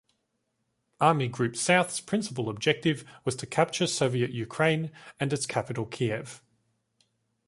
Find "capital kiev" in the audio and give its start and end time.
5.45-6.41